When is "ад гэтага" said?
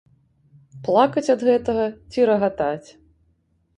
1.35-1.85